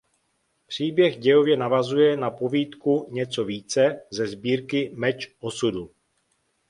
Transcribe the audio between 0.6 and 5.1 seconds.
Příběh dějově navazuje na povídku "Něco více" ze sbírky